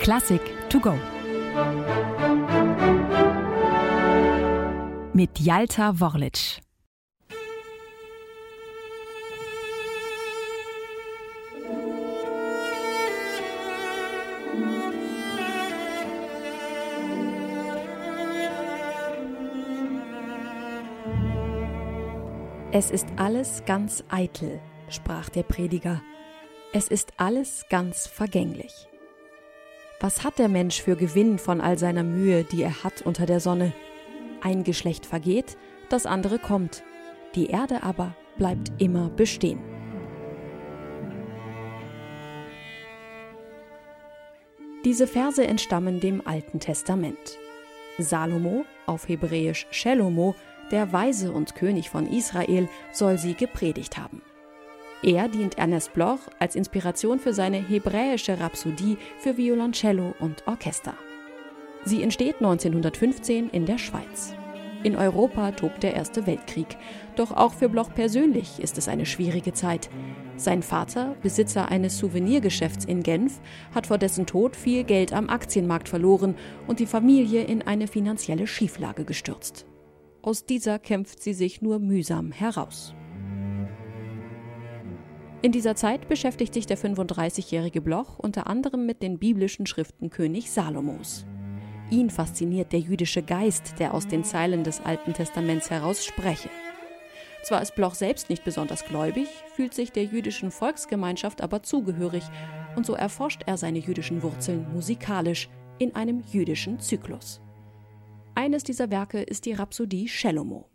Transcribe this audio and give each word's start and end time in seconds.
Klassik 0.00 0.40
to 0.68 0.80
go. 0.80 0.94
Mit 5.12 5.38
Jalta 5.38 5.98
Worlic. 6.00 6.60
Es 22.76 22.90
ist 22.90 23.06
alles 23.16 23.62
ganz 23.66 24.02
eitel, 24.08 24.60
sprach 24.88 25.28
der 25.28 25.44
Prediger. 25.44 26.02
Es 26.72 26.88
ist 26.88 27.12
alles 27.18 27.64
ganz 27.70 28.08
vergänglich. 28.08 28.88
Was 30.04 30.22
hat 30.22 30.38
der 30.38 30.50
Mensch 30.50 30.82
für 30.82 30.96
Gewinn 30.96 31.38
von 31.38 31.62
all 31.62 31.78
seiner 31.78 32.02
Mühe, 32.02 32.44
die 32.44 32.62
er 32.62 32.84
hat 32.84 33.00
unter 33.00 33.24
der 33.24 33.40
Sonne? 33.40 33.72
Ein 34.42 34.62
Geschlecht 34.62 35.06
vergeht, 35.06 35.56
das 35.88 36.04
andere 36.04 36.38
kommt. 36.38 36.82
Die 37.34 37.46
Erde 37.46 37.82
aber 37.82 38.14
bleibt 38.36 38.70
immer 38.76 39.08
bestehen. 39.08 39.60
Diese 44.84 45.06
Verse 45.06 45.42
entstammen 45.42 46.00
dem 46.00 46.20
Alten 46.26 46.60
Testament. 46.60 47.38
Salomo, 47.96 48.66
auf 48.84 49.08
Hebräisch 49.08 49.66
Shelomo, 49.70 50.34
der 50.70 50.92
Weise 50.92 51.32
und 51.32 51.54
König 51.54 51.88
von 51.88 52.06
Israel, 52.06 52.68
soll 52.92 53.16
sie 53.16 53.32
gepredigt 53.32 53.96
haben. 53.96 54.20
Er 55.04 55.28
dient 55.28 55.58
Ernest 55.58 55.92
Bloch 55.92 56.20
als 56.38 56.56
Inspiration 56.56 57.18
für 57.18 57.34
seine 57.34 57.58
hebräische 57.58 58.40
Rhapsodie 58.40 58.96
für 59.18 59.36
Violoncello 59.36 60.14
und 60.18 60.42
Orchester. 60.46 60.94
Sie 61.84 62.02
entsteht 62.02 62.36
1915 62.36 63.50
in 63.50 63.66
der 63.66 63.76
Schweiz. 63.76 64.34
In 64.82 64.96
Europa 64.96 65.52
tobt 65.52 65.82
der 65.82 65.92
Erste 65.92 66.26
Weltkrieg. 66.26 66.78
Doch 67.16 67.32
auch 67.32 67.52
für 67.52 67.68
Bloch 67.68 67.92
persönlich 67.94 68.60
ist 68.60 68.78
es 68.78 68.88
eine 68.88 69.04
schwierige 69.04 69.52
Zeit. 69.52 69.90
Sein 70.38 70.62
Vater, 70.62 71.16
Besitzer 71.20 71.68
eines 71.68 71.98
Souvenirgeschäfts 71.98 72.86
in 72.86 73.02
Genf, 73.02 73.42
hat 73.74 73.88
vor 73.88 73.98
dessen 73.98 74.24
Tod 74.24 74.56
viel 74.56 74.84
Geld 74.84 75.12
am 75.12 75.28
Aktienmarkt 75.28 75.90
verloren 75.90 76.34
und 76.66 76.80
die 76.80 76.86
Familie 76.86 77.44
in 77.44 77.60
eine 77.60 77.88
finanzielle 77.88 78.46
Schieflage 78.46 79.04
gestürzt. 79.04 79.66
Aus 80.22 80.46
dieser 80.46 80.78
kämpft 80.78 81.22
sie 81.22 81.34
sich 81.34 81.60
nur 81.60 81.78
mühsam 81.78 82.32
heraus. 82.32 82.94
In 85.44 85.52
dieser 85.52 85.76
Zeit 85.76 86.08
beschäftigt 86.08 86.54
sich 86.54 86.64
der 86.64 86.78
35-jährige 86.78 87.82
Bloch 87.82 88.18
unter 88.18 88.46
anderem 88.46 88.86
mit 88.86 89.02
den 89.02 89.18
biblischen 89.18 89.66
Schriften 89.66 90.08
König 90.08 90.50
Salomos. 90.50 91.26
Ihn 91.90 92.08
fasziniert 92.08 92.72
der 92.72 92.80
jüdische 92.80 93.22
Geist, 93.22 93.74
der 93.78 93.92
aus 93.92 94.08
den 94.08 94.24
Zeilen 94.24 94.64
des 94.64 94.80
Alten 94.80 95.12
Testaments 95.12 95.68
heraus 95.68 96.02
spreche. 96.02 96.48
Zwar 97.42 97.60
ist 97.60 97.74
Bloch 97.74 97.94
selbst 97.94 98.30
nicht 98.30 98.42
besonders 98.42 98.86
gläubig, 98.86 99.28
fühlt 99.54 99.74
sich 99.74 99.92
der 99.92 100.04
jüdischen 100.04 100.50
Volksgemeinschaft 100.50 101.42
aber 101.42 101.62
zugehörig 101.62 102.24
und 102.74 102.86
so 102.86 102.94
erforscht 102.94 103.42
er 103.44 103.58
seine 103.58 103.80
jüdischen 103.80 104.22
Wurzeln 104.22 104.72
musikalisch 104.72 105.50
in 105.78 105.94
einem 105.94 106.22
jüdischen 106.32 106.80
Zyklus. 106.80 107.42
Eines 108.34 108.64
dieser 108.64 108.90
Werke 108.90 109.20
ist 109.20 109.44
die 109.44 109.52
Rhapsodie 109.52 110.08
Shelomo. 110.08 110.70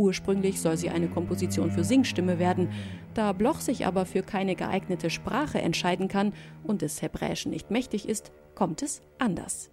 Ursprünglich 0.00 0.62
soll 0.62 0.78
sie 0.78 0.88
eine 0.88 1.08
Komposition 1.08 1.70
für 1.70 1.84
Singstimme 1.84 2.38
werden. 2.38 2.70
Da 3.12 3.34
Bloch 3.34 3.60
sich 3.60 3.84
aber 3.84 4.06
für 4.06 4.22
keine 4.22 4.54
geeignete 4.54 5.10
Sprache 5.10 5.60
entscheiden 5.60 6.08
kann 6.08 6.32
und 6.64 6.80
des 6.80 7.02
Hebräischen 7.02 7.50
nicht 7.50 7.70
mächtig 7.70 8.08
ist, 8.08 8.32
kommt 8.54 8.80
es 8.80 9.02
anders. 9.18 9.70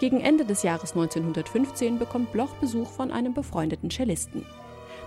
Gegen 0.00 0.20
Ende 0.20 0.44
des 0.44 0.64
Jahres 0.64 0.94
1915 0.96 2.00
bekommt 2.00 2.32
Bloch 2.32 2.56
Besuch 2.56 2.88
von 2.88 3.12
einem 3.12 3.34
befreundeten 3.34 3.88
Cellisten. 3.88 4.44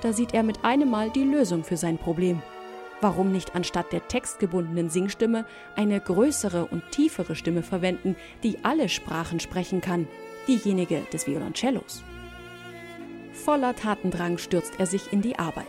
Da 0.01 0.13
sieht 0.13 0.33
er 0.33 0.43
mit 0.43 0.63
einem 0.63 0.89
Mal 0.89 1.09
die 1.09 1.25
Lösung 1.25 1.65
für 1.65 1.75
sein 1.75 1.97
Problem. 1.97 2.41
Warum 3.01 3.31
nicht 3.31 3.55
anstatt 3.55 3.93
der 3.93 4.07
textgebundenen 4.07 4.89
Singstimme 4.89 5.45
eine 5.75 6.01
größere 6.01 6.65
und 6.65 6.83
tiefere 6.91 7.35
Stimme 7.35 7.63
verwenden, 7.63 8.15
die 8.43 8.57
alle 8.63 8.89
Sprachen 8.89 9.39
sprechen 9.39 9.79
kann, 9.79 10.07
diejenige 10.47 11.03
des 11.13 11.25
Violoncellos? 11.25 12.03
Voller 13.31 13.73
Tatendrang 13.75 14.37
stürzt 14.37 14.73
er 14.79 14.85
sich 14.85 15.13
in 15.13 15.21
die 15.21 15.39
Arbeit. 15.39 15.65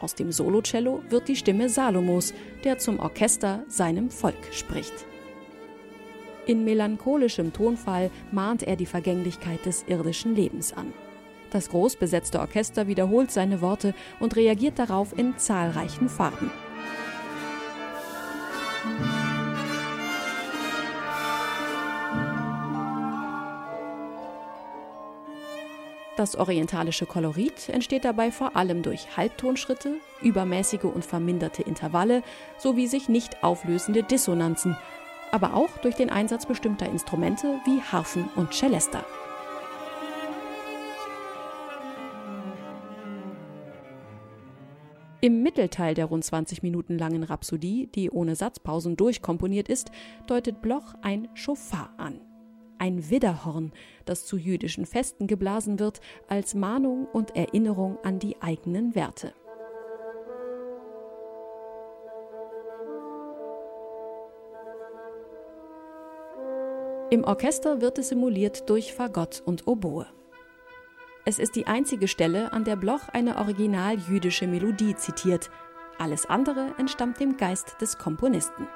Aus 0.00 0.14
dem 0.14 0.32
Solocello 0.32 1.02
wird 1.08 1.28
die 1.28 1.36
Stimme 1.36 1.68
Salomos, 1.68 2.34
der 2.64 2.78
zum 2.78 2.98
Orchester 2.98 3.62
seinem 3.68 4.10
Volk 4.10 4.52
spricht. 4.52 5.06
In 6.46 6.64
melancholischem 6.64 7.52
Tonfall 7.52 8.10
mahnt 8.30 8.62
er 8.62 8.76
die 8.76 8.86
Vergänglichkeit 8.86 9.64
des 9.66 9.84
irdischen 9.86 10.34
Lebens 10.34 10.72
an. 10.72 10.92
Das 11.56 11.70
großbesetzte 11.70 12.38
Orchester 12.38 12.86
wiederholt 12.86 13.30
seine 13.30 13.62
Worte 13.62 13.94
und 14.20 14.36
reagiert 14.36 14.78
darauf 14.78 15.16
in 15.16 15.38
zahlreichen 15.38 16.10
Farben. 16.10 16.50
Das 26.18 26.36
orientalische 26.36 27.06
Kolorit 27.06 27.70
entsteht 27.70 28.04
dabei 28.04 28.30
vor 28.30 28.54
allem 28.54 28.82
durch 28.82 29.16
Halbtonschritte, 29.16 29.94
übermäßige 30.20 30.84
und 30.84 31.06
verminderte 31.06 31.62
Intervalle 31.62 32.22
sowie 32.58 32.86
sich 32.86 33.08
nicht 33.08 33.42
auflösende 33.42 34.02
Dissonanzen, 34.02 34.76
aber 35.32 35.54
auch 35.54 35.78
durch 35.78 35.94
den 35.94 36.10
Einsatz 36.10 36.44
bestimmter 36.44 36.84
Instrumente 36.84 37.60
wie 37.64 37.80
Harfen 37.80 38.28
und 38.36 38.52
Celesta. 38.52 39.06
Im 45.26 45.42
Mittelteil 45.42 45.94
der 45.94 46.04
rund 46.04 46.22
20 46.22 46.62
Minuten 46.62 46.98
langen 46.98 47.24
Rhapsodie, 47.24 47.88
die 47.88 48.12
ohne 48.12 48.36
Satzpausen 48.36 48.96
durchkomponiert 48.96 49.68
ist, 49.68 49.90
deutet 50.28 50.62
Bloch 50.62 50.94
ein 51.02 51.26
Schofar 51.34 51.92
an. 51.96 52.20
Ein 52.78 53.10
Widderhorn, 53.10 53.72
das 54.04 54.24
zu 54.24 54.36
jüdischen 54.36 54.86
Festen 54.86 55.26
geblasen 55.26 55.80
wird, 55.80 56.00
als 56.28 56.54
Mahnung 56.54 57.08
und 57.12 57.34
Erinnerung 57.34 57.98
an 58.04 58.20
die 58.20 58.40
eigenen 58.40 58.94
Werte. 58.94 59.32
Im 67.10 67.24
Orchester 67.24 67.80
wird 67.80 67.98
es 67.98 68.10
simuliert 68.10 68.70
durch 68.70 68.94
Fagott 68.94 69.42
und 69.44 69.66
Oboe. 69.66 70.06
Es 71.28 71.40
ist 71.40 71.56
die 71.56 71.66
einzige 71.66 72.06
Stelle, 72.06 72.52
an 72.52 72.62
der 72.62 72.76
Bloch 72.76 73.08
eine 73.12 73.38
original 73.38 73.98
jüdische 73.98 74.46
Melodie 74.46 74.94
zitiert. 74.94 75.50
Alles 75.98 76.26
andere 76.26 76.72
entstammt 76.78 77.18
dem 77.18 77.36
Geist 77.36 77.80
des 77.80 77.98
Komponisten. 77.98 78.68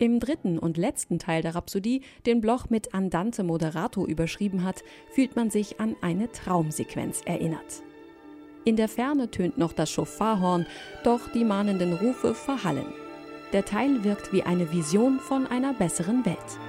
Im 0.00 0.20
dritten 0.20 0.60
und 0.60 0.76
letzten 0.76 1.18
Teil 1.18 1.42
der 1.42 1.56
Rhapsodie, 1.56 2.02
den 2.24 2.40
Bloch 2.40 2.70
mit 2.70 2.94
Andante 2.94 3.42
Moderato 3.42 4.06
überschrieben 4.06 4.62
hat, 4.62 4.84
fühlt 5.10 5.34
man 5.34 5.50
sich 5.50 5.80
an 5.80 5.96
eine 6.00 6.30
Traumsequenz 6.30 7.22
erinnert. 7.24 7.82
In 8.64 8.76
der 8.76 8.88
Ferne 8.88 9.28
tönt 9.28 9.58
noch 9.58 9.72
das 9.72 9.90
Schofarhorn, 9.90 10.66
doch 11.02 11.32
die 11.32 11.44
mahnenden 11.44 11.94
Rufe 11.94 12.34
verhallen. 12.34 12.86
Der 13.52 13.64
Teil 13.64 14.04
wirkt 14.04 14.32
wie 14.32 14.44
eine 14.44 14.72
Vision 14.72 15.18
von 15.18 15.48
einer 15.48 15.74
besseren 15.74 16.24
Welt. 16.24 16.67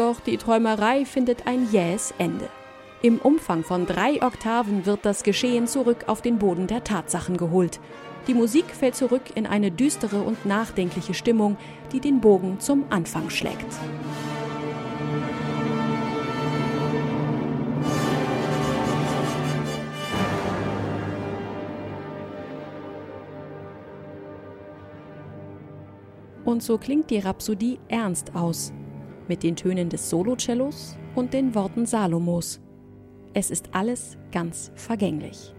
Doch 0.00 0.18
die 0.18 0.38
Träumerei 0.38 1.04
findet 1.04 1.46
ein 1.46 1.70
jähes 1.70 2.14
Ende. 2.16 2.48
Im 3.02 3.18
Umfang 3.18 3.62
von 3.62 3.84
drei 3.84 4.22
Oktaven 4.22 4.86
wird 4.86 5.00
das 5.04 5.24
Geschehen 5.24 5.66
zurück 5.66 6.04
auf 6.06 6.22
den 6.22 6.38
Boden 6.38 6.66
der 6.66 6.82
Tatsachen 6.84 7.36
geholt. 7.36 7.80
Die 8.26 8.32
Musik 8.32 8.64
fällt 8.70 8.96
zurück 8.96 9.20
in 9.34 9.46
eine 9.46 9.70
düstere 9.70 10.22
und 10.22 10.46
nachdenkliche 10.46 11.12
Stimmung, 11.12 11.58
die 11.92 12.00
den 12.00 12.22
Bogen 12.22 12.60
zum 12.60 12.84
Anfang 12.88 13.28
schlägt. 13.28 13.66
Und 26.46 26.62
so 26.62 26.78
klingt 26.78 27.10
die 27.10 27.18
Rhapsodie 27.18 27.78
ernst 27.88 28.34
aus 28.34 28.72
mit 29.30 29.42
den 29.44 29.56
Tönen 29.56 29.88
des 29.88 30.10
Solocellos 30.10 30.98
und 31.14 31.32
den 31.32 31.54
Worten 31.54 31.86
Salomos. 31.86 32.60
Es 33.32 33.52
ist 33.52 33.68
alles 33.72 34.18
ganz 34.32 34.72
vergänglich. 34.74 35.54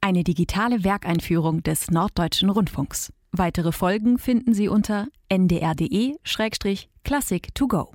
Eine 0.00 0.22
digitale 0.22 0.84
Werkeinführung 0.84 1.64
des 1.64 1.90
Norddeutschen 1.90 2.50
Rundfunks. 2.50 3.12
Weitere 3.32 3.72
Folgen 3.72 4.18
finden 4.18 4.54
Sie 4.54 4.68
unter 4.68 5.08
ndr.de-classic 5.28 7.52
to 7.52 7.66
go. 7.66 7.90